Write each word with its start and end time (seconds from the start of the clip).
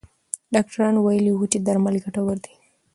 ډاکټران 0.53 0.95
ویلي 0.97 1.31
وو 1.33 1.45
چې 1.51 1.57
درمل 1.65 1.95
ګټور 2.05 2.37
دي. 2.45 2.53